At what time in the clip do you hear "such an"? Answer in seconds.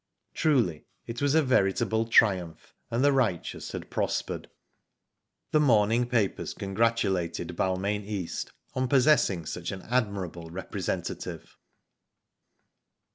9.45-9.83